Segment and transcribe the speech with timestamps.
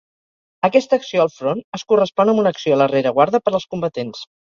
[0.67, 4.31] Aquesta acció al front es correspon amb una acció a la rereguarda per als combatents.